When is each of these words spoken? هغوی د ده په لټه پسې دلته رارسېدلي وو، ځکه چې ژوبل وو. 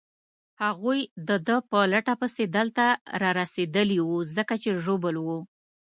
هغوی 0.63 0.99
د 1.27 1.29
ده 1.47 1.57
په 1.69 1.79
لټه 1.93 2.13
پسې 2.21 2.43
دلته 2.57 2.85
رارسېدلي 3.21 3.99
وو، 4.01 4.17
ځکه 4.35 4.53
چې 4.61 4.69
ژوبل 4.83 5.15
وو. 5.25 5.39